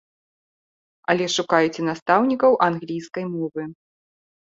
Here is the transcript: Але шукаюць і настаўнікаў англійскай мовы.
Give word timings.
Але 1.15 1.25
шукаюць 1.35 1.77
і 1.81 1.87
настаўнікаў 1.91 2.51
англійскай 2.71 3.25
мовы. 3.35 3.73